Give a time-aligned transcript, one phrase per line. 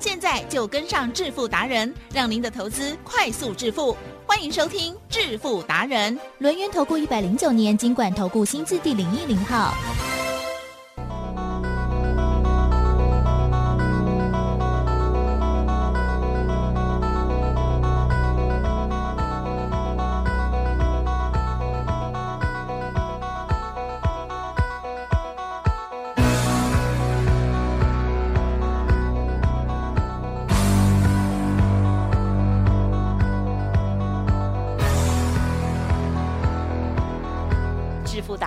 [0.00, 3.96] 现在就跟上致富达人，让您的投资快速致富。
[4.26, 6.16] 欢迎收听致富达人。
[6.38, 9.74] 轮源投顾一百零九年金管投顾新字第零一零号。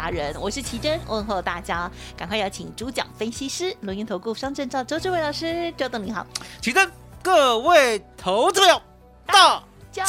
[0.02, 1.88] 达人，我是奇珍，问候大家，
[2.18, 6.26] 赶快邀请主讲分析师轮云投顾双证照周志伟老师，周董你好，
[6.60, 8.82] 奇珍，各位投资朋友，
[9.28, 10.04] 大家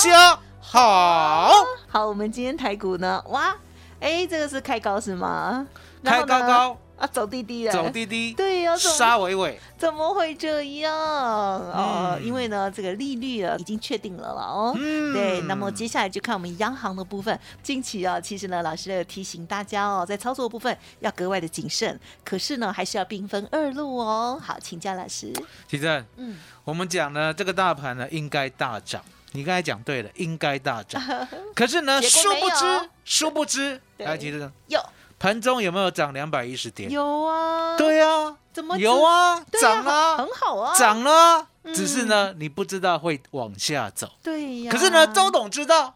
[0.62, 1.52] 好，
[1.86, 3.54] 好，我们今天台股呢，哇，
[4.00, 5.66] 哎，这个是开高是吗？
[6.02, 10.94] 开高高，啊，走滴滴啊，走滴滴，对呀、怎么杀尾尾，怎么会这样？
[10.94, 14.72] 啊，嗯因为呢，这个利率啊已经确定了了哦。
[14.76, 17.36] 嗯对，那么接下来就看我们央行的部分。
[17.60, 24.40] 近期啊，其实呢，老师有提醒大家哦，在操作部分要格外的谨慎，可是呢，还是要兵分二路哦。
[24.40, 25.32] 好，请教老师。
[25.68, 31.02] 起正，嗯，我们讲呢，这个大盘呢应该大涨，你刚才讲对了，应该大涨，
[31.52, 34.80] 可是呢，殊不知，殊不知， 对来，起正，有
[35.22, 36.90] 盘中有没有涨两百一十点？
[36.90, 41.72] 有啊，，对啊，怎么有啊，对涨了很，好啊，涨了，嗯。
[41.72, 44.10] 只是呢，你不知道会往下走。
[44.20, 44.72] 对呀。
[44.72, 45.94] 可是呢，周董知道，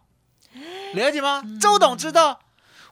[0.95, 1.43] 了解吗？
[1.61, 2.39] 周董知道，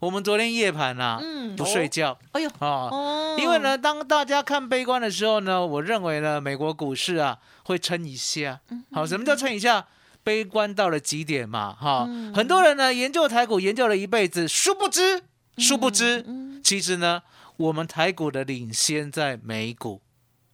[0.00, 1.54] 我们昨天夜盘啊，嗯。
[1.54, 2.18] 不睡觉。
[2.32, 3.36] 哎呦，啊，哦。
[3.38, 8.58] 因为呢，当大家看悲观的时候呢，我认为呢，美国股市啊会撑一下。
[8.70, 9.86] 嗯好，什么叫撑一下？
[10.24, 12.34] 悲观到了极点嘛，哈、嗯。
[12.34, 15.22] 很多人呢研究台股研究了一辈子，殊不知，
[15.56, 17.22] 殊不知，嗯其实呢，
[17.56, 20.00] 我们台股的领先在美股，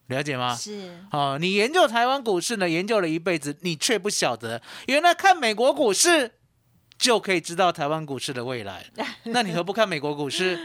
[0.08, 0.54] 了解吗？
[0.54, 0.98] 是。
[1.12, 6.32] 哦，你研究台湾股市呢，研究了一辈子，你却不晓得，原来看美国股市
[6.98, 8.86] 就可以知道台湾股市的未来。
[9.24, 10.58] 那你何不看美国股市？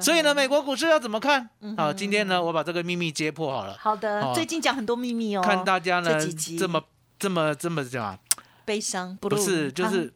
[0.00, 1.50] 所以呢，美国股市要怎么看？
[1.76, 6.18] 好，今天呢，我把这个秘密揭破好了，好的，哦最近讲很多秘密哦，看大家呢
[6.58, 6.82] 这么
[7.18, 8.18] 这么这么讲啊，
[8.64, 10.10] 悲伤，不是就是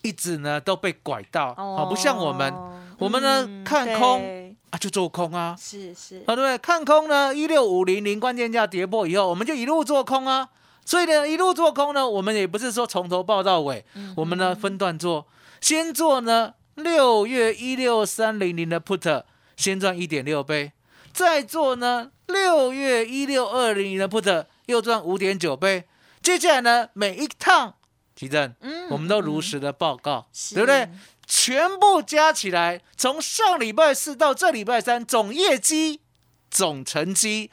[0.00, 1.82] 一直呢都被拐到，哦。
[1.82, 2.50] 哦，不像我们，
[2.98, 6.58] 我们呢嗯看空啊就做空啊，是是，啊，对不对？
[6.58, 10.48] 看空呢，一六五零零关键价跌破以后，我们就一路做空啊。
[10.86, 15.26] 所以呢，一路做空呢，我们也不是说从头报到尾，嗯我们呢分段做，
[15.60, 19.22] 先做呢六月一六三零零的 put，
[19.56, 20.72] 先赚一点六倍，
[21.12, 25.84] 再做呢六月一六二零零的 put，又赚五点九倍。
[26.20, 27.74] 接下来呢，每一趟
[28.14, 30.88] 提正，嗯我们都如实的报告，是对不对？
[31.36, 36.00] 全部加起来，从上礼拜四到这礼拜三，总业绩、
[36.48, 37.50] 总成绩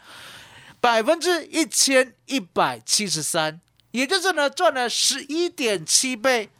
[0.79, 3.59] 百分之一千一百七十三，
[3.89, 6.51] 也就是呢赚了十一点七倍，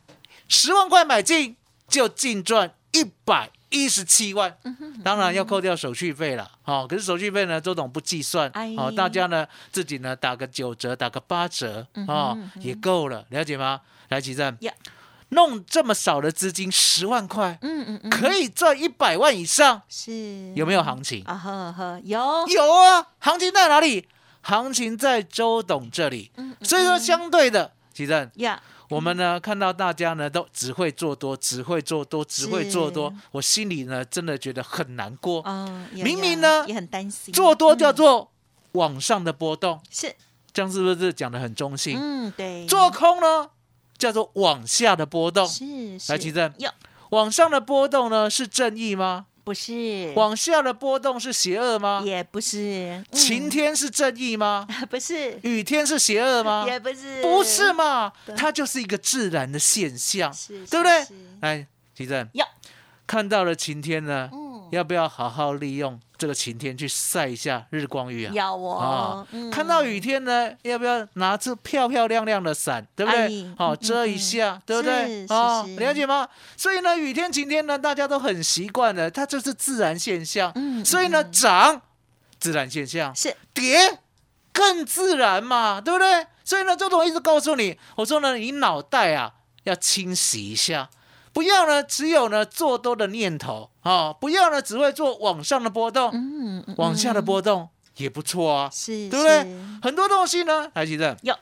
[0.47, 1.55] 十万块买进
[1.87, 4.57] 就净赚一百一十七万，
[5.03, 13.81] 当然要扣掉手续费了，哦，可是手续费呢，周董不计算，好哦，大家呢自己呢打个九折，打个八折，哦，也够了，了解吗？
[14.09, 14.57] 来，齐正。
[14.61, 14.73] 呀，
[15.31, 20.53] 弄这么少的资金，十万块嗯嗯嗯，可以赚一百万以上，是。
[20.55, 21.23] 有没有行情？
[21.25, 22.19] 啊呵呵有。
[22.47, 24.07] 有啊，行情在哪里？
[24.41, 26.31] 行情在周董这里。
[26.37, 35.41] 嗯所以说，相对的，其正，呀，我们呢看到大家呢都只会做多，只会做多，只会做多，我心里呢真的觉得很难过。
[35.43, 37.95] 哦，明明呢也很担心，做多叫嗯。
[37.95, 38.31] 做
[38.73, 40.13] 往上的波动，是，
[40.53, 41.97] 这样是不是讲的很中性？
[41.99, 43.49] 嗯对，做空呢
[44.01, 46.11] 叫做往下的波动，是是。
[46.11, 46.51] 来齐正。
[46.57, 46.67] 有
[47.11, 49.27] 往上的波动呢是正义吗？
[49.43, 50.11] 不是。
[50.15, 52.01] 往下的波动是邪恶吗？
[52.03, 52.57] 也不是。
[52.57, 53.05] 嗯。
[53.11, 54.67] 晴天是正义吗？
[54.89, 55.37] 不是。
[55.43, 56.65] 雨天是邪恶吗？
[56.67, 57.21] 也不是。
[57.21, 61.07] 不是嘛，它就是一个自然的现象，是对不对？
[61.41, 62.43] 来，奇正，要
[63.05, 64.40] 看到了晴天呢，嗯
[64.71, 68.33] 要不要好好利用这个晴天去晒一下日光浴啊？
[68.33, 73.51] 要哦啊嗯看到雨天呢，要不要拿出漂漂亮亮的伞，对不哎对？
[73.57, 75.27] 好、嗯遮一下，对不对是？
[75.27, 76.27] 是哦是了解吗？
[76.57, 80.51] 所以呢，雨天、晴天呢，大家都很习惯了，它就是自然现象。
[80.55, 81.81] 嗯所以呢，涨
[82.39, 83.99] 自然现象，是跌
[84.51, 86.27] 更自然嘛，对不对？
[86.43, 89.31] 所以呢，周总一直告诉你，我说呢，你脑袋啊
[89.63, 90.89] 要清洗一下，
[91.33, 99.45] 不要呢只有呢做多的念头啊，不要呢只会做往上的波动，嗯，嗯往下的波动也不错啊，是，对不对？
[99.81, 101.33] 很多东西呢，还记得，有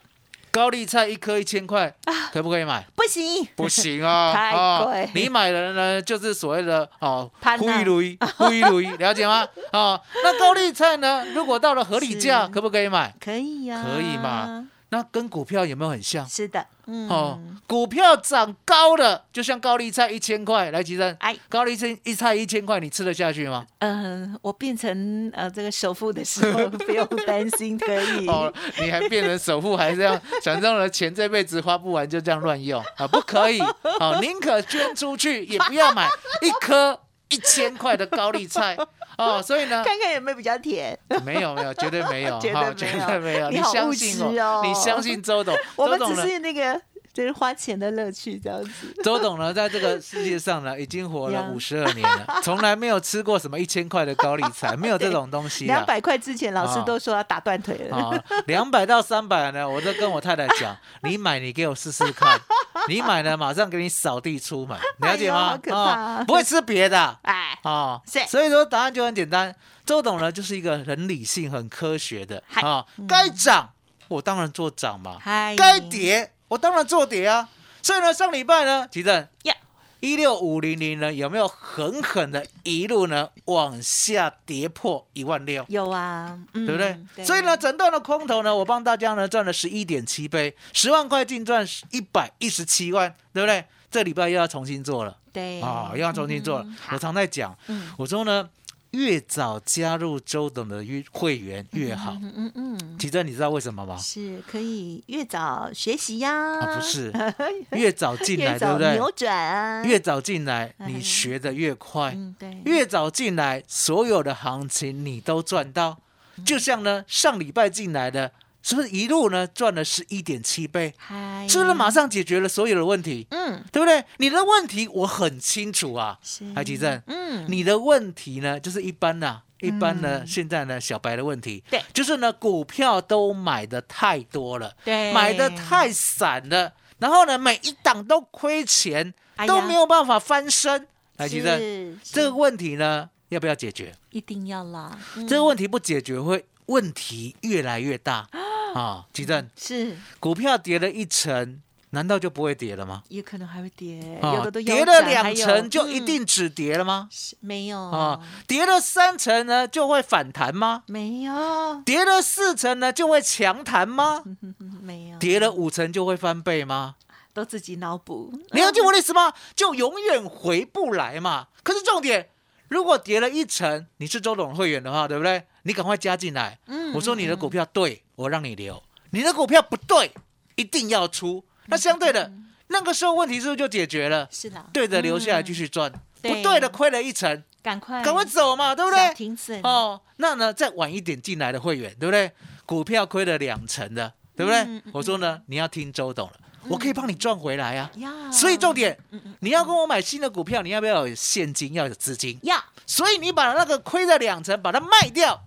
[0.52, 1.94] 高丽菜一颗一千块，
[2.34, 2.86] 可不可以买？
[2.96, 9.48] 不行，不行啊， 太啊贵你买的呢，就是所谓的哦，攀啊呼一如一，呼一如 一，了解吗？
[9.72, 13.14] 啊，那高丽菜呢，如果到了合理价，可不可以买？
[13.20, 14.68] 可以呀，可以嘛？
[14.92, 16.28] 那跟股票有没有很像？
[16.28, 23.66] 是的，嗯，哦，股票涨高了，就像高丽菜一千块，来，吉正，哎，高丽菜一菜一千块，你吃得下去吗？
[23.80, 28.28] 嗯，我变成呃这个首富的时候， 不用担心，可以。
[28.28, 33.08] 哦，你还变成首富，还这样想让的钱这辈子花不完，就这样乱用啊？
[33.08, 33.62] 不可以，
[34.00, 36.10] 哦，宁可捐出去，也不要买
[36.42, 37.00] 一颗
[37.30, 38.76] 一千块的高丽菜
[39.20, 39.42] 哦。
[39.42, 40.98] 所以呢，看看有没有比较甜。
[41.26, 43.50] 没有没有，绝对没有， 绝对没有绝对没有。
[43.50, 46.16] 你好相信务实哦你相信周董， 我们只？
[46.28, 46.80] 是那个
[47.20, 48.96] 就是花钱的乐趣这样子。
[49.04, 55.76] 周董呢，在这个世界上呢，已经活了五十二年了，从来没有吃过什么一千块的高丽菜，没有这种东西啊。
[55.76, 57.98] 两百块之前，老师啊都说要打断腿了。
[57.98, 62.40] 啊，两百到三百呢，我都跟我太太讲，你买你给我试试看，
[62.88, 65.58] 你买呢马上给你扫地出门，了解吗哎好？
[65.58, 68.00] 可怕啊不会吃别的 哎，啊，
[68.30, 69.54] 所以说答案就很简单，
[69.86, 73.72] 周董呢就是一个很理性、很科学的嗨啊，该涨
[74.08, 77.48] 我当然做涨嘛，嗨，该跌我当然做跌啊，
[77.82, 79.56] 所以呢上礼拜呢，提正呀
[80.02, 85.66] 一六五零零呢有没有狠狠的一路呢往下跌破一万六？
[85.70, 86.82] 有啊，嗯对不
[87.16, 87.26] 对？
[87.26, 93.64] 所以呢，，整段的空头呢，我帮大家呢赚了十一点七倍，十万块净赚一百一十七万，对不对？
[93.92, 96.66] 这礼拜又要重新做了对啊、又要重新做了。
[96.66, 98.48] 嗯我常在讲，嗯我说呢，
[98.92, 102.18] 越早加入周董的会会员越好。
[102.22, 103.96] 嗯嗯嗯，其实你知道为什么吗？
[103.98, 107.14] 是可以越早学习呀，啊，不是，
[107.72, 108.94] 越早进来，对不对？
[108.94, 112.12] 扭转啊，越早进来，哎你学的越快。
[112.16, 116.00] 嗯对，越早进来，所有的行情你都赚到。
[116.46, 118.32] 就像呢，上礼拜进来的，
[118.70, 120.94] 是不是一路呢赚了十一点七倍？
[120.96, 123.26] 嗨，是不是马上解决了所有的问题？
[123.32, 123.64] 嗯。
[123.72, 124.06] 对不对？
[124.18, 126.44] 你的问题我很清楚啊，是。
[126.54, 127.46] 海基正，嗯。
[127.48, 131.82] 你的问题呢，就是一般呐、一般呢，嗯现在呢，小白的问题，对。
[131.92, 135.12] 就是呢，股票都买的太多了，对。
[135.14, 140.88] 买的太散了，然后呢，每一档都亏钱，哎都没有办法翻身。
[141.18, 143.96] 海基正，是这个问题呢，要不要解决？
[144.12, 145.28] 一定要啦，嗯。
[145.28, 148.30] 这个问题不解决，会问题越来越大
[148.74, 149.06] 啊！
[149.14, 151.62] 基正，是股票跌了一成，
[151.92, 153.04] 难道就不会跌了吗？
[153.10, 157.08] 也可能还会跌，啊有的都跌了两有成就一嗯定止跌了吗？
[157.12, 160.84] 是没有啊，跌了三成呢就会反弹吗？
[160.88, 164.24] 没有跌了四成呢就会强弹吗？
[164.26, 166.96] 嗯 没有跌了五成就会翻倍吗？
[167.34, 169.34] 都自己脑补， 你要听我的意思吗？
[169.56, 171.48] 就永远回不来嘛。
[171.64, 172.30] 可是重点，
[172.68, 175.44] 如果跌了一成，你是周董会员的话，对不对？
[175.64, 176.58] 你赶快加进来。
[176.68, 178.76] 嗯我说你的股票对，我让你留；
[179.12, 180.12] 你的股票不对，
[180.56, 181.46] 一定要出。
[181.68, 182.30] 那相对的，
[182.68, 184.28] 那个时候问题是不是就解决了？
[184.30, 185.90] 是的，对的，留下来嗯继续赚；
[186.22, 186.36] 对。
[186.36, 189.14] 不对的，亏了一成，赶快赶快走嘛，对不小对？
[189.14, 192.30] 停止哦，那呢，再晚一点进来的会员，对不对？
[192.66, 194.82] 股票亏了两成的，对不对？
[194.92, 196.34] 我说呢，你要听周董了，
[196.68, 197.90] 我可以帮你赚回来啊。
[197.96, 199.00] 呀，所以重点，
[199.40, 202.38] 你要跟我买新的股票，你要不要有现金，要有资金？
[202.44, 202.62] 要。
[202.86, 205.42] 所以你把那个亏的两成把它卖掉，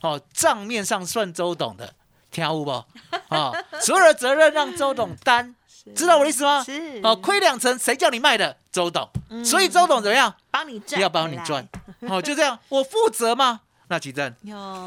[0.00, 1.94] 哦，账面上算周董的，
[2.36, 2.70] 听有不？
[3.34, 5.54] 哦，所有的责任让周董担，
[5.96, 6.62] 知道我的意思吗？
[6.62, 8.56] 是哦，亏两成谁叫你卖的？
[8.70, 9.08] 周董。
[9.30, 10.32] 嗯所以周董怎么样？
[10.50, 11.66] 帮你赚，要帮你赚，
[12.08, 13.62] 哦，就这样，我负责吗？
[13.88, 14.34] 那奇正，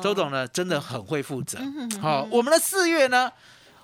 [0.01, 1.57] 周董呢，真的很会负责。
[2.01, 3.31] 好、我们的四月呢，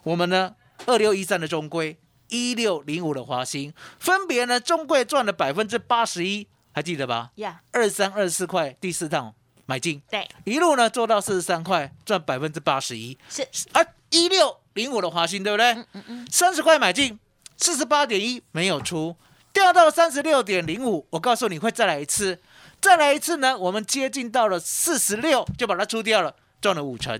[0.03, 0.53] 我们呢
[0.85, 7.31] 二六一三的中规，一六零五的华兴，分别呢中规赚了百分之八十一，还记得吧？
[7.35, 9.33] 呀，二三二四块第四趟
[9.65, 13.17] 买进，对，一路呢做到四十三块，赚百分之八十一。
[13.29, 13.41] 是
[13.71, 15.73] 啊一六零五的华兴，对不对？
[15.93, 17.19] 嗯嗯，三十块买进，
[17.57, 19.15] 四十八点一没有出，
[19.51, 21.07] 掉到三十六点零五。
[21.09, 22.39] 我告诉你会再来一次，
[22.79, 27.19] 再来一次呢，我们接近到了四十六，就把它出掉了，赚了五成。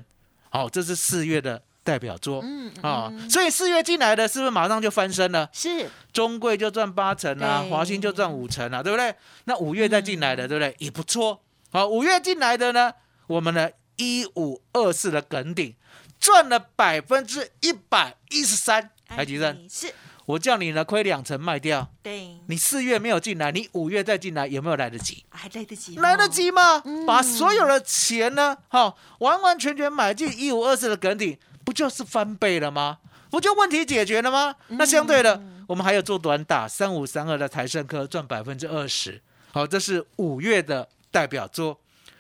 [0.50, 2.42] 好、这是四月的代表作。
[2.44, 5.50] 嗯啊、所以四月进来的是不是马上就翻身了？
[5.52, 9.14] 是中贵就赚八成啊，华兴就赚五成啊，对不对？
[9.46, 10.74] 那五月再进来的，对不对？
[10.78, 11.42] 也不错。
[11.76, 12.94] 好，五月进来的呢，
[13.28, 15.76] 我们的一五二四的梗顶
[16.18, 18.92] 赚了百分之一百一十三。
[19.06, 19.38] 台积
[19.70, 19.94] 是
[20.26, 25.26] 我叫你呢亏两成卖掉，对，你四月没有进来，你五月再进来有没有来得及？
[25.30, 26.82] 还来得及哦，来得及吗？
[26.86, 33.00] 嗯把所有的钱呢，好、完完全全买进一五二四的梗顶，不就是翻倍了吗？
[33.30, 34.56] 不就问题解决了吗？
[34.70, 39.22] 那相对的，我们还有做短打，三五三二的台盛科赚百分之二十。
[39.52, 41.80] 好，这是五月的代表作。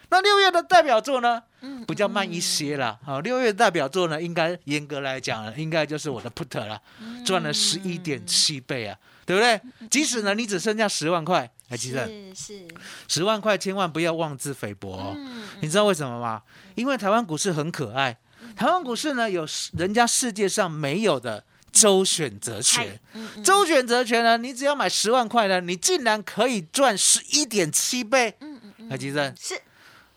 [0.09, 1.43] 那六月的代表作呢？
[1.85, 2.97] 比较慢一些了。
[3.03, 6.81] 好，六月的代表作呢，应该严格来讲，应该就是我的 put 了，
[7.25, 9.59] 赚了十一点七倍啊，对不对？
[9.89, 12.07] 即使呢，你只剩下十万块，还记得？
[12.07, 12.67] 是是，
[13.09, 15.17] 十万块千万不要妄自菲薄哦。
[15.59, 16.41] 你知道为什么吗？
[16.75, 18.15] 因为台湾股市很可爱，
[18.55, 19.45] 台湾股市呢有
[19.77, 22.97] 人家世界上没有的周选择权。
[23.43, 28.37] 周选择权呢，你只要买十万块呢，你竟然可以赚十一点七倍。
[28.39, 28.54] 嗯
[28.85, 29.33] 嗯嗯，还记得？
[29.39, 29.61] 是。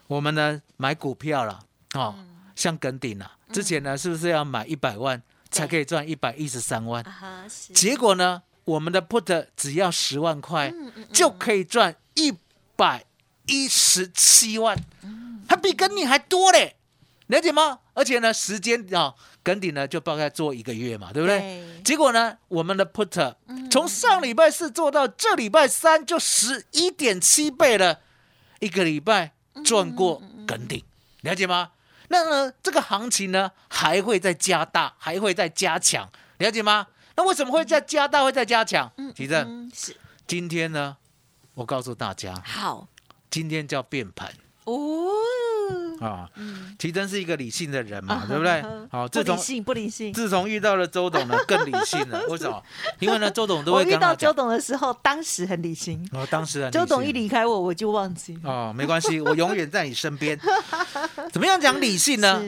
[0.07, 1.59] 我们呢买股票了
[1.95, 2.15] 哦，
[2.57, 7.05] 像耿鼎啊，之前呢是不是要买一百万才可以赚一百一十三万？
[7.75, 10.73] 结果呢，我们的 put 只要十万块
[11.13, 12.35] 就可以赚一
[12.75, 13.05] 百
[13.47, 14.79] 一十七万，
[15.47, 16.77] 还比耿鼎还多嘞，
[17.27, 17.81] 了解吗？
[17.93, 21.83] 而且呢，时间啊，耿鼎呢就大概做一个月嘛，对不对？
[21.85, 23.35] 结果呢，我们的 put
[23.71, 28.01] 从上礼拜四做到这礼拜三，就十一点七倍了，
[28.61, 29.33] 一个礼拜。
[29.65, 30.85] 赚过梗顶，
[31.23, 31.73] 了解吗？
[32.11, 36.87] 那呢，这个行情呢还会再加大，还会再加强，了解吗？
[37.17, 38.93] 那为什么会再加大，会再加强？
[39.17, 39.97] 吉正是
[40.29, 40.97] 今天呢，
[41.55, 42.87] 我告诉大家，好，
[43.29, 45.08] 今天叫变盘哦。
[46.01, 46.29] 啊，
[46.79, 48.63] 奇珍是一个理性的人嘛， 对不对？
[48.91, 50.13] 好，不理性，不理性。
[50.13, 52.23] 自从遇到了周董呢，更理性了。
[52.29, 52.63] 为什么？
[53.01, 53.85] 因为呢，周董都会。
[53.85, 56.09] 我遇到周董的时候，当时很理性。
[56.13, 56.71] 哦，当时很。
[56.71, 58.39] 周董一离开我，我就忘记。
[58.45, 60.39] 哦，没关系， 我永远在你身边。
[61.33, 62.43] 怎么样讲理性呢？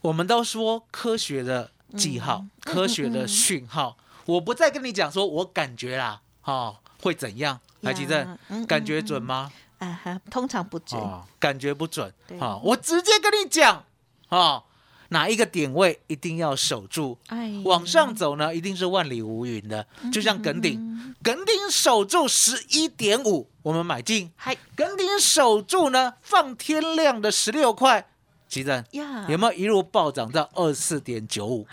[0.00, 3.96] 我们都说科学的记号，科学的讯号。
[4.24, 7.58] 我不再跟你讲说，我感觉啦，哦，会怎样？
[7.80, 9.50] 来，奇珍，感觉准吗？
[9.82, 11.00] 啊，通常不准，
[11.40, 12.12] 感觉不准。
[12.38, 13.84] 啊，我直接跟你讲，
[14.28, 14.62] 啊，
[15.08, 17.18] 哪一个点位一定要守住，
[17.64, 19.86] 往上走呢，一定是万里无云的。
[20.12, 24.30] 就像耿鼎，耿鼎守住十一点五，我们买进；
[24.76, 28.06] 耿鼎守住呢，放天量的十六块，
[28.48, 28.84] 奇正
[29.28, 31.66] 有没有一路暴涨到二十四点九五？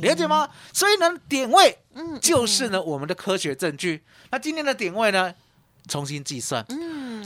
[0.00, 0.48] 了解吗？
[0.72, 1.76] 所以呢，点位
[2.22, 4.04] 就是呢我们的科学证据。
[4.30, 5.34] 那今天的点位呢，
[5.88, 6.64] 重新计算。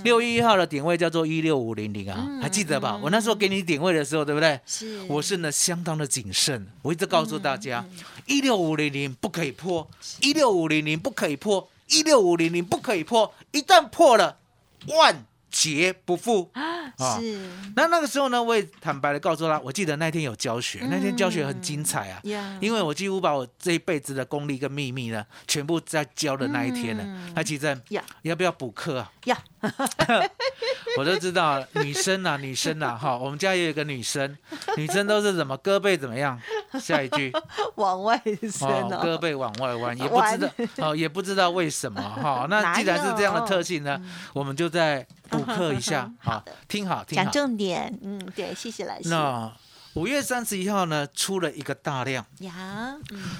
[0.04, 2.98] 六月一号的点位叫做一六五零零啊，还记得吧？
[3.02, 4.58] 我那时候给你点位的时候，对不对？
[4.66, 7.84] 是，我是呢相当的谨慎，我一直告诉大家，
[8.26, 9.88] 一六五零零不可以破，
[10.20, 14.38] 一六五零零不可以破，一六五零零不可以破，一旦破了，
[14.88, 15.24] 万。
[15.52, 17.18] 劫不复啊！
[17.20, 17.48] 是。
[17.76, 22.20] 那那个时候呢，我也坦白的告诉他，我记得那天有教学，那天教学很精彩啊。
[22.60, 27.32] 因为我几乎把我这一辈子的功力跟秘密呢，全部在教的那一天呢。
[27.36, 27.80] 还奇珍，
[28.22, 29.12] 要不要补课啊？
[29.24, 29.36] 要。
[30.98, 34.36] 我都知道，女生啊，女生啊， 哈，我们家也有个女生，
[34.76, 36.40] 女生都是怎么胳膊怎么样？
[36.80, 37.32] 下一句
[37.76, 42.46] 往外伸哦，胳膊往外弯，也不知道哦，也不知道为什么哈。
[42.50, 44.00] 那 既然是这样的特性呢，
[44.32, 45.06] 我们就在。
[45.32, 49.08] 补 课一下，好，听好，听好，讲重点，嗯，对，谢谢老师。
[49.08, 49.50] 那
[49.94, 52.96] 五月三十一号呢，出了一个大量呀，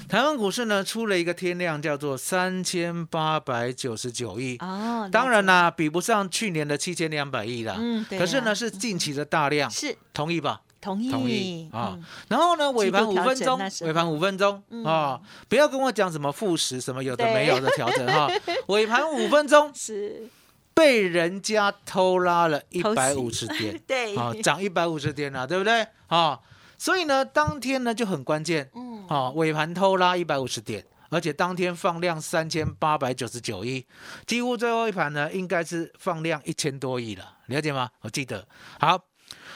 [0.07, 4.57] 台湾股市呢出了一个天量，叫做三千八百九十九亿。
[4.59, 7.75] 哦，当然啦，比不上去年的七千两百亿啦。
[7.79, 8.19] 嗯，对。
[8.19, 10.61] 可是呢，是近期的大量，是同意吧？
[10.79, 11.97] 同意，同意啊。
[12.27, 15.19] 然后呢，尾盘五分钟，尾盘五分钟啊，
[15.49, 18.29] 不要跟我讲什么负十什么有的没有的调整哈。
[18.67, 20.29] 尾盘五分钟是。
[20.73, 25.85] 被人家偷拉了一百五十点， 对，好涨一百五十点了，对不对？
[26.07, 26.43] 好，
[26.77, 33.85] 所以呢，当天呢就很关键，嗯，好尾盘偷拉一百五十点，而且当天放量三千八百九十九亿，
[34.25, 37.89] 几乎最后一盘呢应该是放量一千多亿了，了解吗？
[38.01, 38.47] 我记得。
[38.79, 38.99] 好，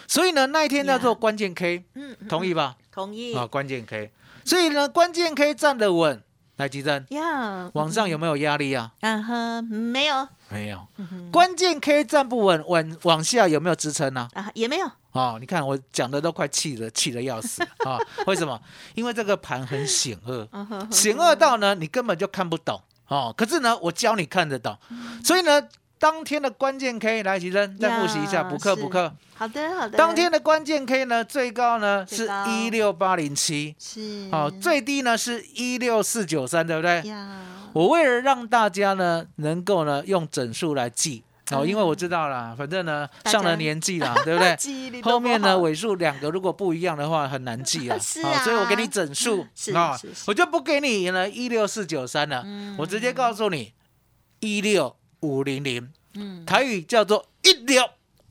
[0.07, 2.77] 所以呢那一天叫做关键 K，嗯，同意吧？
[2.91, 3.33] 同意。
[3.35, 4.11] 啊，关键 K，
[4.45, 6.23] 所以呢关键 K 站得稳。
[6.57, 8.91] 来，吉珍，呀，往上有没有压力啊？
[9.01, 10.87] 嗯哼，没有，没有。
[11.31, 14.27] 关键 K 站不稳，往往下有没有支撑呢？
[14.33, 14.91] 啊，也没有。
[15.11, 17.97] 哦，你看我讲的都快气了，气的要死啊！
[18.25, 18.59] 为什么？
[18.95, 20.47] 因为这个盘很险恶，
[20.91, 23.33] 险恶到呢，你根本就看不懂哦。
[23.37, 24.77] 可是呢，我教你看得懂，
[25.23, 25.61] 所以呢。
[25.99, 29.11] 当天的关键 K 来，齐生再复习一下，补课补课。
[29.33, 29.97] 好的好的。
[29.97, 37.03] 当天的关键 K 呢，最高呢是一六八零七，是好，最低呢是一六四九三，对不对？
[37.73, 45.01] 我为了让大家呢能够呢用整数来记哦，因为我知道啦，反正呢上了年纪啦， 对不对？
[45.01, 52.45] 后面呢尾数两个如果不一样的话很难记啊， 是啊，所以我给你整数 啊，我就不给你呢一六四九三了，
[52.77, 53.73] 我直接告诉你
[54.39, 54.95] 一六。
[55.21, 57.83] 五零零，嗯，台语叫做一六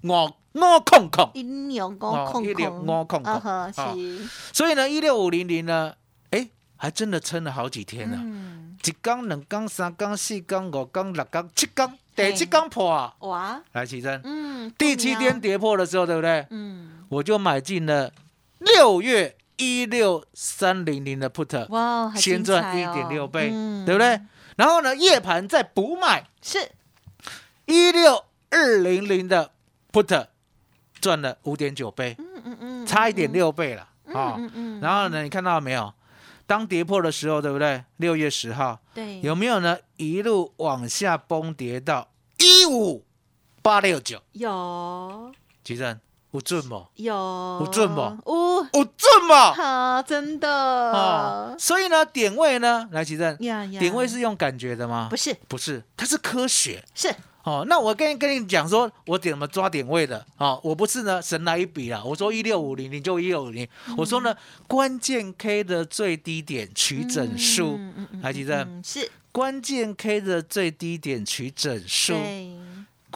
[0.03, 0.09] 五
[0.55, 4.29] 五空空，一六五空空，一六五空空，是。
[4.53, 5.95] 所以呢，一六五零零呢，
[6.31, 13.15] 哎，还真的撑了好几天呢、嗯，一缸、两缸、三缸、四缸、五缸、六缸、七缸，第七缸破啊！
[13.21, 16.47] 哇，来，奇珍，嗯，第七天，跌破的时候，对不对？
[16.51, 18.13] 嗯，我就买进了
[18.59, 23.85] 六月一六三零零的 put，哇，还先精赚一点六倍，嗯。
[23.85, 24.21] 对不对？
[24.57, 26.71] 然后呢，夜盘再补买是，
[27.67, 29.53] 一六二零零的
[29.93, 30.27] put，
[31.01, 33.83] 赚了五点九倍，嗯嗯嗯，差一点六倍了
[34.13, 34.35] 啊。
[34.39, 35.93] 嗯嗯，然后呢，你看到没有？
[36.47, 37.85] 当跌破的时候，对不对？
[37.97, 39.77] 六月十号对，有没有呢？
[39.97, 42.09] 一路往下崩跌到
[42.39, 43.05] 一五
[43.63, 45.33] 八六九，有
[45.65, 45.99] 奇正
[46.31, 46.87] 有准不？
[46.95, 47.13] 有
[47.61, 48.85] 有准不有，有
[49.27, 49.35] 准不？
[49.35, 50.49] 哈，真的。
[50.93, 55.09] 啊，，所以呢，点位呢，来奇正，点位是用感觉的吗？
[55.11, 55.17] 不？
[55.17, 55.37] 是。
[55.49, 56.83] 不是，它是科学。
[56.95, 57.15] 是。
[57.43, 60.27] 哦，那我跟跟你讲说，我怎么抓点位的。
[60.37, 64.35] 哦，我不是呢神来一笔啦，我说一六五零你就一六五零，我说呢
[64.67, 69.09] 关键 K 的最低点取整数，来嗯嗯还记得嗯是。
[69.31, 72.57] 关键 K 的最低点取整数，对，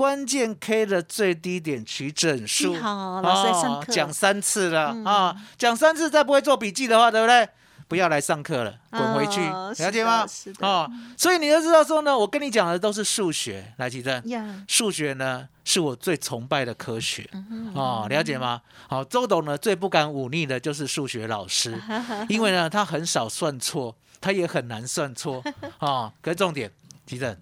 [0.01, 2.75] 关键 K 的最低点取整数。
[2.77, 7.47] 好，老师上课，哦讲三次了嗯啊，讲三次再不会做笔记的话，对不对？
[7.87, 10.51] 不要来上课了，滚回去，哦了解吗的是？
[10.55, 18.63] 的哦，所以你要知道说呢，我跟你讲的都是数学，来，吉正，呀，数学呢是我最崇拜的科学嗯哦，了解吗？
[18.89, 21.79] 好，周董呢最不敢忤逆的就是数学老师，
[22.31, 25.45] 因为呢他很少算错，他也很难算错
[25.81, 26.11] 哦。
[26.23, 26.73] 可是重点，
[27.05, 27.37] 吉正，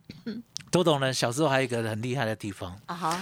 [0.71, 3.21] 周董呢小时候还有一个很厉害的地方，啊哈，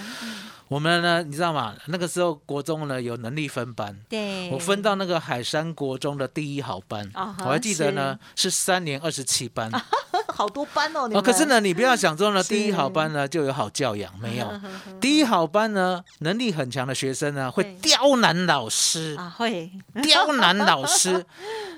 [0.67, 1.75] 我们呢你知道吗？
[1.87, 3.97] 那个时候国中呢有能力分班。
[4.09, 9.71] 对，我分到那个海山国中的第一好班，我还记得呢是三年二十七班
[10.37, 11.09] 好多班哦。
[11.19, 14.47] 可是，呢，你不要想说呢，第一好班呢就有好教养，没有。
[15.01, 19.71] 第一好班呢，能力很强的学生呢，会刁难老师，啊会，
[20.03, 21.25] 刁难老师，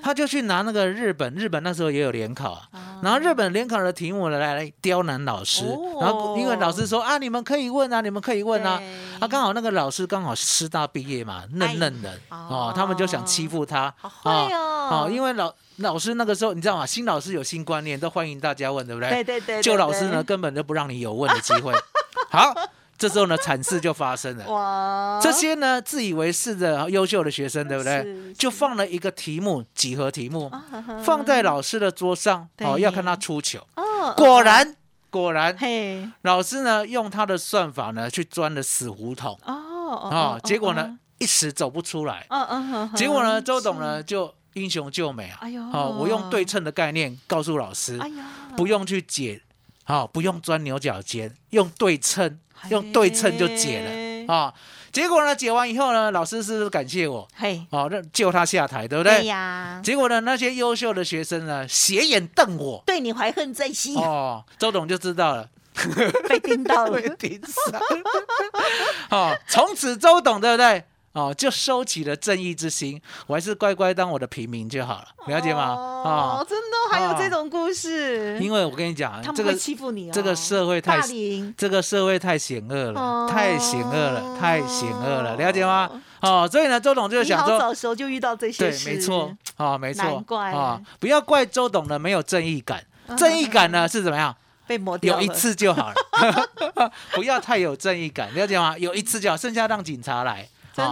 [0.02, 2.68] 他就去拿那个日本，日本那时候也有联考啊，
[3.02, 5.98] 然后日本联考的题目呢来来刁难老师，哦。
[6.02, 9.20] 然后因为老师说啊，你们可以问啊，你们可以问啊，对。
[9.20, 13.92] 啊，刚好那个老师刚好师大毕业嘛，嫩嫩的哎哦，他们就想欺负他。
[14.24, 16.86] 哦，因为老老师那个时候你知道吗？
[16.86, 19.10] 新老师有新观念，都欢迎大家问，对不对？
[19.10, 21.72] 对对对，旧对老师呢，，根本就不让你有问的机会。
[22.30, 22.54] 好，
[22.98, 24.46] 这时候呢，惨事就发生了。
[24.46, 28.32] 哇，这些呢，自以为是的优秀的学生，对不对？
[28.34, 30.50] 就放了一个题目，几何题目，
[31.02, 33.66] 放在老师的桌上，哦，要看他出糗。
[33.76, 34.76] 哦，果然，
[35.08, 42.26] 果然，嘿，老师呢用他的算法呢去钻了死胡同哦哦啊，结果呢，一时走不出来。
[42.28, 45.38] 嗯嗯嗯，结果呢，周董呢就英雄救美啊！
[45.40, 47.98] 哎呦好，我用对称的概念告诉老师，
[48.56, 49.40] 不用去解，
[49.84, 54.52] 好，不用钻牛角尖，用对称，用对称就解了啊。
[54.92, 57.28] 结果呢，解完以后呢，老师是不是感谢我？
[57.36, 59.26] 嘿，哦，让救他下台，对不对对？
[59.26, 62.82] 呀，结果呢，那些优秀的学生呢，斜眼瞪我。
[62.84, 65.48] 对你怀恨在心，哦，周董就知道了，
[66.28, 67.80] 被盯到了 被，盯上。
[69.10, 70.84] 哦，从此周董对不对？
[71.12, 75.70] 哦，就收起了正义之心，我还是乖乖当我的平民就好了，了解吗？
[75.74, 76.38] 哦。
[76.40, 81.00] 哦，，真的还有这种故事，因为我跟你讲，这个欺负你哦，这个社会太，
[81.56, 83.28] 这个社会太险恶了，哦。
[83.28, 85.90] 太险恶了，太险恶了，了解吗？
[86.20, 92.84] 哦，所以呢，周董就想说，早熟就遇到这些对，没错，啊，没错，啊，不要怪周董呢没有正义感，
[93.16, 94.36] 正义感呢是怎么样？
[94.66, 95.94] 被磨掉，有一次就好了，
[97.14, 98.78] 不要太有正义感，了解吗？
[98.78, 100.48] 有一次就好，剩下让警察来，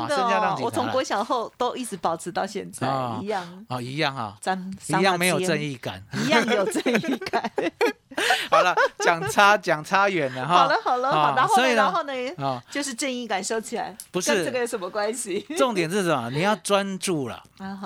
[0.08, 6.02] 真的哦，我从国小后都一直保持到现在啊一样，啊，一样啊，咱一样没有正，义感。
[6.24, 7.50] 一样有正义感。
[8.50, 10.54] 好了，讲差讲差远了哈。
[10.56, 12.12] 好了好了，啊好，然后呢，所以呢然后呢，
[12.44, 15.46] 啊，就是正义感收起来，不是跟这个有什么关系？
[15.56, 16.28] 重点是什么？
[16.34, 17.42] 你要专注了。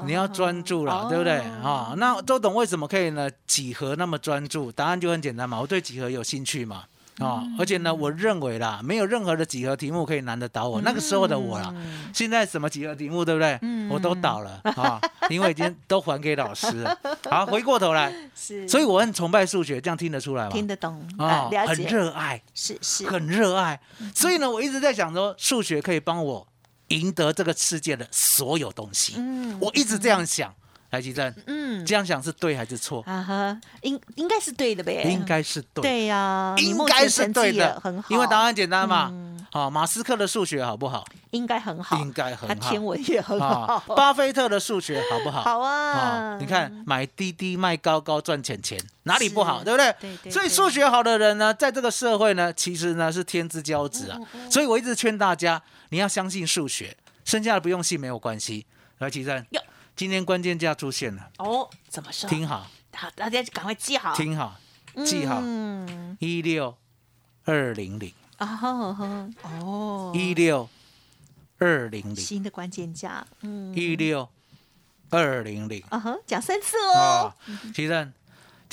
[0.07, 1.95] 你要专注了，对不对哦啊？
[1.99, 3.29] 那周董为什么可以呢？
[3.47, 4.73] 几何那么专注？
[4.73, 6.85] 答案就很简单嘛，我对几何有兴趣嘛。
[7.19, 10.81] 啊、而且呢，我认为啦，没有任何的几何题目可以难得倒我。
[10.81, 13.61] 那个时候的我啦，嗯现在什么几何题目，对不对？
[13.91, 16.99] 我都倒了啊，因为已经都还给老师了。
[17.31, 20.51] 好，回过头来，是，所以我很崇拜数学，这样听得出来吗？
[20.51, 23.79] 听得懂啊很，热爱，是是，很热爱。
[24.15, 26.49] 所以呢，我一直在想说，数学可以帮我
[26.89, 29.15] 赢得这个世界的所有东西。
[29.19, 30.53] 嗯我一直这样想。
[30.93, 33.03] 来，吉正，嗯这样想是对还是错？
[33.07, 39.09] 啊哈，应应该是对的呗，应该是对，对呀，应该是对的很好，因为答案简单嘛。
[39.11, 41.05] 嗯好，马斯克的数学好不好？
[41.31, 42.83] 应该很好，应该很好他天。
[42.83, 45.43] 文也很啊好，，巴菲特的数学好不好？
[45.43, 49.93] 好啊啊，你看买低低卖高高赚钱钱，哪里不好，是对不对？
[50.01, 54.19] 对对对所以数学好的人呢，在这个社会呢，其实呢是天之骄子啊。
[54.35, 58.67] 嗯所以我一直劝大家，你要相信数学，剩下的不用信没有关系。
[58.99, 59.61] 来，齐正哟，
[59.95, 62.29] 今天关键价出现了，哦，怎么说？
[62.29, 64.59] 听好，好，大家赶快记好，听好，
[65.05, 66.77] 记好，嗯，一六
[67.45, 69.31] 二零零，哦。
[69.43, 70.69] 哦，一六
[71.59, 74.29] 二零零，新的关键价，嗯，一六
[75.11, 75.85] 二零零。
[75.91, 77.33] 啊哈，讲三次哦。
[77.47, 78.13] 啊，，其实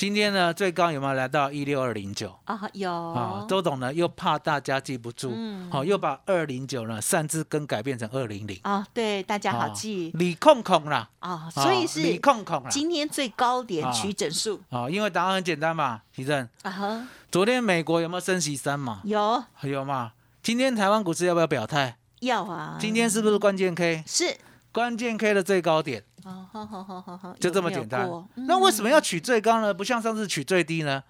[0.00, 2.34] 今天呢最高有没有来到一六二零九？
[2.46, 2.90] 啊有。
[2.90, 5.70] 啊，周董呢又怕大家记不住，嗯。
[5.70, 10.10] 好、又把二零九呢擅自更改变成二零零，啊，对，大家好啊记。
[10.14, 13.92] 李控控啦，啊，啊所以是李控控啦，今天最高点啊。
[13.92, 14.58] 取整数。
[14.70, 19.02] 啊，因为答案很简单嘛，提正，啊哈，昨天美国有没有升息三嘛？
[19.04, 19.44] 有。
[19.64, 20.12] 有嘛？
[20.42, 21.98] 今天台湾股市要不要表态？
[22.20, 24.02] 要啊，今天是不是关键 K？
[24.06, 24.34] 是。
[24.72, 28.26] 关键 K 的最高点哦，好好好好好，就这么简单过。
[28.34, 29.72] 那为什么嗯要取最高呢？
[29.72, 31.02] 不像上次取最低呢？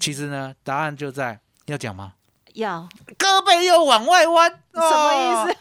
[0.00, 2.12] 其实呢，答案就在要讲吗？
[2.54, 5.52] 要胳膊又往外弯， 什么意思？
[5.52, 5.56] 哦？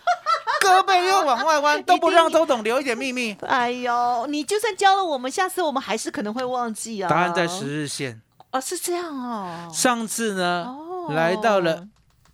[0.61, 3.33] 胳膊又往外弯， 都不让周董留一点秘密。
[3.41, 7.09] 哎呦，你就算教了我们，下次我们还是可能会忘记啊。
[7.09, 8.21] 答案在十日线。
[8.51, 9.69] 哦，是这样哦。
[9.73, 11.85] 上次呢，哦来到了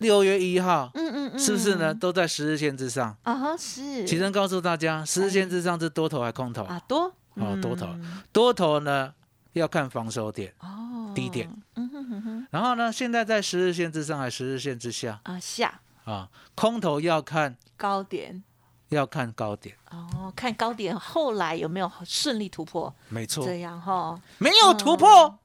[0.01, 1.93] 六月一号，嗯嗯嗯，是不是呢？？
[1.93, 3.15] 都在十日线之上。
[3.23, 4.05] 啊哈，是。
[4.05, 6.63] 其实告诉大家，十日线之上是多头还空头？
[6.63, 9.13] 啊多哦多头嗯多头呢
[9.53, 11.49] 要看防守点，哦低点。
[11.75, 16.27] 嗯哼哼哼然后呢，现在在十日线之上还是十日线之下啊下啊？
[16.55, 18.43] 空头要看高点
[18.89, 25.37] 要看高点，哦，看高点后来有没有顺利突破，没错，这样哈没有突破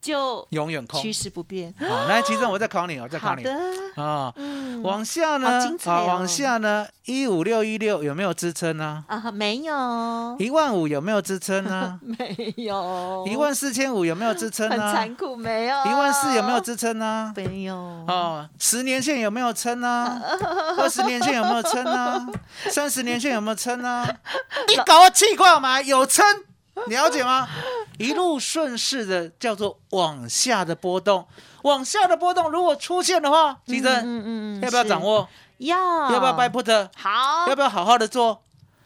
[0.00, 1.12] 就永远空趋。
[1.12, 1.74] 势不变。
[1.78, 4.32] 好，来，其实我再考你，我再考你好的，啊。
[4.36, 9.04] 嗯，往下呢啊，哦往下呢，一五六一六有没有支撑呢？
[9.08, 11.98] 啊没有一万五有没有支撑呢？
[12.02, 14.78] 没有一万四千五有没有支撑很？
[14.78, 17.32] 残酷，没有一万四有没有支撑呢？
[17.36, 20.20] 没有哦，十年线有没有撑呢？
[20.78, 22.26] 二十年线有没有撑呢？
[22.70, 24.06] 三十年线有没有撑呢？
[24.68, 26.24] 你搞个气挂嘛，有撑，
[26.86, 27.46] 你了解吗？
[28.00, 31.26] 一路顺势的叫做往下的波动，
[31.62, 35.02] 往下的波动如果出现的话，其实嗯嗯嗯要不要掌？
[35.02, 35.28] 握？
[35.58, 35.76] 要
[36.10, 36.88] 要不要 buy put？
[36.96, 38.42] 好，要不要好好的做？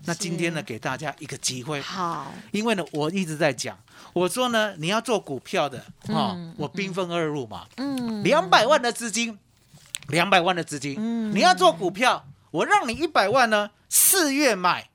[0.06, 3.78] 那今天呢，给大家一个机会，好，因为呢，我一直在讲，
[4.12, 9.38] 我说呢，你要做股票的，哈、嗯我兵分二路嘛，嗯，两百万的资金，
[10.08, 14.90] 两百万的资金，嗯你要做股票，我让你一百万呢，四月买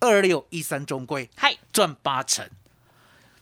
[0.00, 2.46] 二六一三中规嗨，赚八成，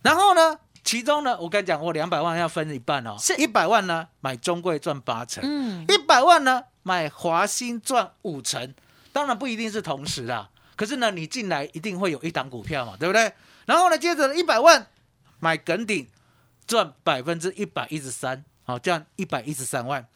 [0.07, 3.35] 然后呢，其中呢，我跟你讲，我两百万要分一半哦，是。
[3.35, 8.73] 一百万呢买中贵赚八成，嗯，一百万呢买华兴赚五成，
[9.13, 13.33] 当然不一定是同时啦，可是呢，你进来一定会有一档股票嘛，对不对？
[13.65, 14.87] 然后呢，接着一百万
[15.41, 16.07] 买耿鼎
[16.69, 20.07] 赚百分之一百一十三，好，这样一百一十三万，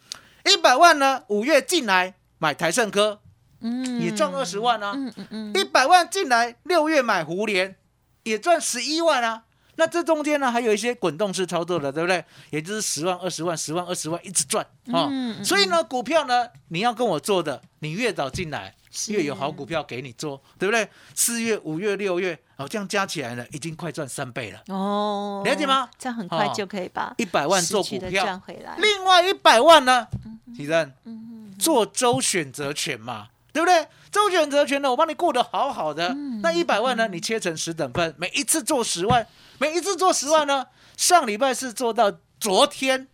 [0.44, 3.20] 一百万呢五月进来买台盛科。
[3.60, 4.00] 嗯。
[4.00, 7.74] 也赚二十万啊，嗯嗯嗯，一百万进来六月买胡联。
[8.22, 9.44] 也赚十一万啊。
[9.80, 12.22] 那这中间呢，还有一些滚动式操作的，对不对？
[12.50, 14.62] 也就是十万、二十万、十万、二十万一直赚
[14.92, 18.74] 啊、嗯嗯所以呢，股票呢，你要跟我做的，你越早进来，
[19.08, 20.86] 越有好股票给你做，对不对？
[21.14, 24.62] 四月、五月、六月，哦，这样加起来呢，已经快赚三倍了。
[24.68, 28.76] 哦，了解吗这样很快哦就可以把一百万做股票赚回来。
[28.76, 30.06] 另外一百万呢，
[30.54, 33.86] 其实嗯做周选择权嘛，对不对？
[34.10, 36.08] 周选择权呢，我帮你顾得好好的。
[36.08, 39.26] 嗯那一百万呢，你切成十等份，每一次做十万，
[39.58, 43.08] 每一次做十万呢，上礼拜是做到昨天，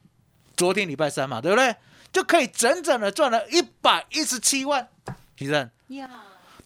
[0.57, 1.75] 昨天礼拜三嘛，对不对？
[2.12, 4.88] 就可以整整的赚了一百一十七万。
[5.37, 6.09] 其实呀，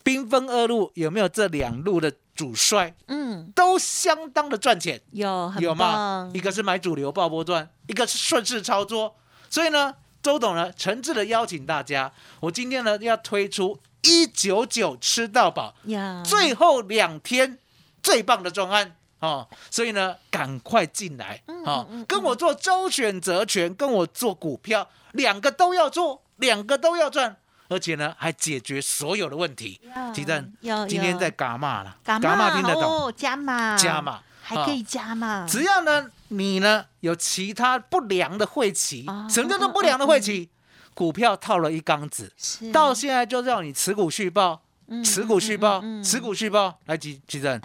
[0.02, 5.00] 兵分二路，有没有这两路的主帅嗯，都相当的赚钱？
[5.11, 6.30] 有很有吗？
[6.33, 9.16] 一个是买主流爆波段，一个是顺势操作。
[9.48, 17.59] 所以呢，周董呢诚挚的邀请大家，我今天呢要推出一九九吃到饱，呀，最后两天
[18.02, 19.48] 最棒的专案哦。
[19.70, 27.37] 所以呢，赶快进来哦，跟我做周选择权，跟我做股票，两个都要做，两个都要赚。
[27.68, 29.80] 而且呢，还解决所有的问题。
[29.94, 30.52] 呀鸡蛋
[30.88, 32.83] 今天在伽马了，伽嘎嘛听得懂？
[32.83, 40.48] 哦，加码加码还可以加码，只要呢，你呢有其他不良的晦气哦，什么叫做不良的晦气？
[40.92, 42.32] 股票套了一缸子，
[42.72, 47.60] 到现在就让你持股续报，嗯持股续报持股续报，来吉吉正，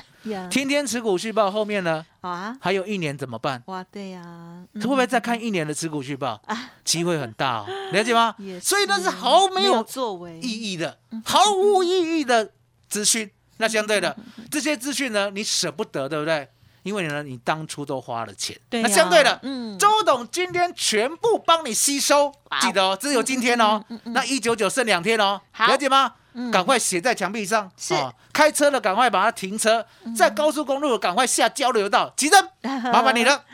[0.50, 3.62] 天天持股续报，后面呢好啊，还有一年怎么办？
[3.66, 6.40] 哇，对呀，嗯会不会再看一年的持股续报？
[6.46, 6.72] 啊？
[6.84, 8.36] 机会很大哦，了解吗？
[8.62, 12.52] 所以那是毫没有作为意义的，毫无意义的
[12.88, 13.30] 资讯。
[13.58, 14.16] 那相对的，
[14.52, 16.48] 这些资讯呢，你舍不得，对不对？
[16.86, 18.56] 因为呢，你当初都花了钱。
[18.70, 24.02] 那相对的，嗯周董今天全部帮你吸收哇，记得哦，只有今天哦嗯嗯。
[24.06, 26.14] 嗯那一九九剩两天哦，了解吗？
[26.52, 27.72] 赶快写在墙壁上。
[27.78, 33.46] 是哦开车的赶快把它停车，在高速公路赶快下交流道，急诊， 麻烦你了。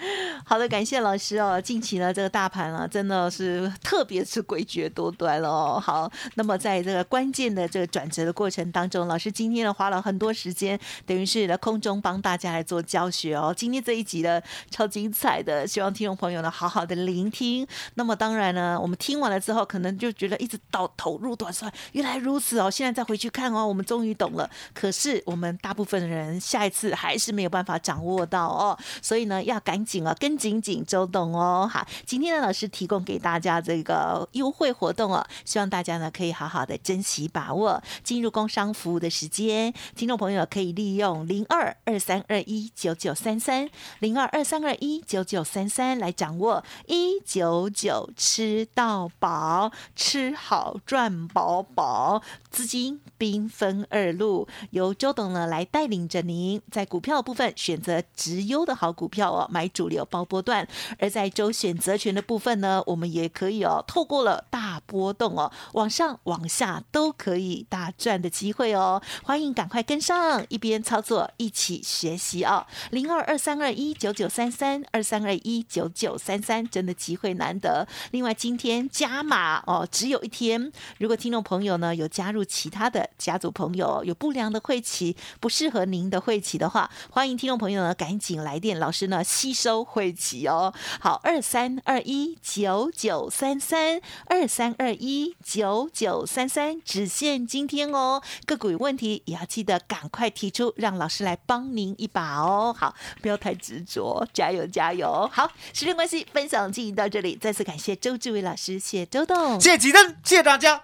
[0.43, 1.61] 好的，感谢老师哦。
[1.61, 5.79] 近期呢，这个大盘啊，真的是特别是诡谲多端了哦。
[5.79, 13.53] 好，那么在这个关键的这个转折的过程当中，老师今天呢花了很多时间，等于是在空中帮大家来做教学哦。
[13.55, 14.41] 今天这一集呢
[14.71, 17.67] 超精彩的，希望听众朋友呢好好的聆听。
[17.93, 22.70] 那么当然呢，我们听完了之后，可能就觉得一直到投入短算，原来如此哦。
[22.71, 24.49] 现在再回去看哦，我们终于懂了。
[24.73, 31.69] 可是我们大部分人下一次还是没有办法掌握到哦，所以呢要赶紧啊跟紧紧周董哦。
[31.71, 37.83] 好，今天呢老师提供给大家这个优惠活动哦，希望大家呢可以好好的珍惜把握。
[38.03, 52.21] 进入工商服务的时间，听众朋友可以利用零二二三二一九九三三零二二三二一九九三三来掌握一九九吃到饱，吃好赚饱饱，
[52.61, 60.63] 资金兵分二路，由周董呢来带领着您，在股票部分选择直优的好股票哦，买主流包波段；
[60.99, 77.87] 而在周选择权的部分呢，我们也可以哦，透过了大波动哦，往上往下都可以大赚的机会哦，欢迎赶快跟上，一边操作一起学习哦，零二二三二一九九三三二三二一九九三三，真的机会难得。
[78.11, 90.73] 另外今天加码哦，只有一天，如果听众朋友呢有加入其他的家族朋友有不良的会期不适合您的会期的话，欢迎听众朋友呢赶紧来电，老师呢吸收会期哦。
[90.99, 98.21] 好，二三二一九九三三二三二一九九三三，只限今天哦。
[98.45, 102.75] 个股有问题也要记得赶快提出，让老师来帮您一把哦。
[102.77, 105.29] 好，不要太执着，加油加油！
[105.31, 110.83] 好，时间关系，分享进行到这里，再次感谢周志伟老师，谢周董，谢吉登，谢谢大家，